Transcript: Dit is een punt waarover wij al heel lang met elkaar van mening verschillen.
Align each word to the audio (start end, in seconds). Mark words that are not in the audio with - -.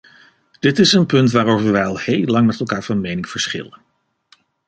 Dit 0.59 0.79
is 0.79 0.93
een 0.93 1.05
punt 1.05 1.31
waarover 1.31 1.71
wij 1.71 1.85
al 1.85 1.97
heel 1.97 2.25
lang 2.25 2.45
met 2.45 2.59
elkaar 2.59 2.83
van 2.83 3.01
mening 3.01 3.29
verschillen. 3.29 3.81